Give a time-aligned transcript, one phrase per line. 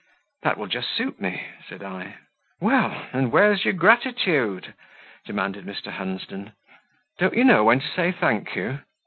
[0.41, 2.15] "That will just suit me," said I.
[2.59, 4.73] "Well, and where's your gratitude?"
[5.25, 5.91] demanded Mr.
[5.91, 6.53] Hunsden;
[7.19, 8.79] "don't you know how to say 'Thank you?